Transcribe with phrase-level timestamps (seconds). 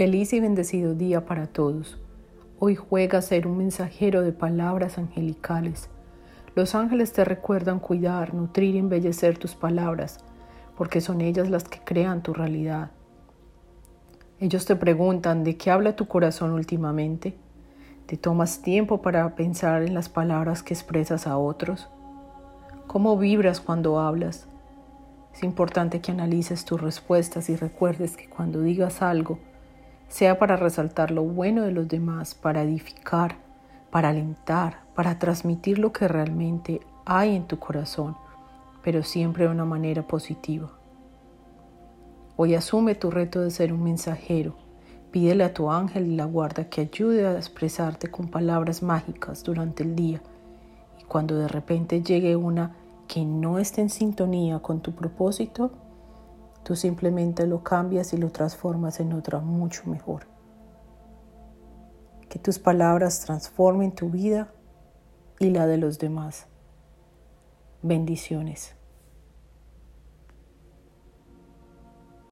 [0.00, 1.98] Feliz y bendecido día para todos.
[2.58, 5.90] Hoy juega a ser un mensajero de palabras angelicales.
[6.54, 10.24] Los ángeles te recuerdan cuidar, nutrir y embellecer tus palabras,
[10.74, 12.92] porque son ellas las que crean tu realidad.
[14.38, 17.36] Ellos te preguntan de qué habla tu corazón últimamente.
[18.06, 21.90] ¿Te tomas tiempo para pensar en las palabras que expresas a otros?
[22.86, 24.48] ¿Cómo vibras cuando hablas?
[25.34, 29.38] Es importante que analices tus respuestas y recuerdes que cuando digas algo,
[30.10, 33.36] sea para resaltar lo bueno de los demás, para edificar,
[33.92, 38.16] para alentar, para transmitir lo que realmente hay en tu corazón,
[38.82, 40.72] pero siempre de una manera positiva.
[42.36, 44.56] Hoy asume tu reto de ser un mensajero.
[45.12, 49.84] Pídele a tu ángel y la guarda que ayude a expresarte con palabras mágicas durante
[49.84, 50.20] el día.
[51.00, 52.74] Y cuando de repente llegue una
[53.06, 55.70] que no esté en sintonía con tu propósito,
[56.70, 60.28] Tú simplemente lo cambias y lo transformas en otra mucho mejor.
[62.28, 64.52] Que tus palabras transformen tu vida
[65.40, 66.46] y la de los demás.
[67.82, 68.76] Bendiciones.